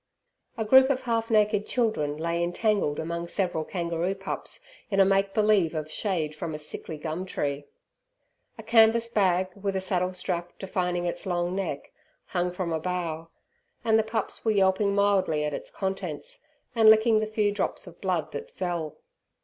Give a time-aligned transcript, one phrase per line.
[0.57, 5.31] A group of half naked children lay entangled among several kangaroo pups, in a make
[5.35, 7.67] believe of shade from a sickly gum tree.
[8.57, 11.91] A canvas bag, with a saddle strap defining its long neck,
[12.25, 13.29] hung from a bough,
[13.85, 16.43] and the pups were yelping mildly at its contents,
[16.73, 18.97] and licking the few drops of blood that fell.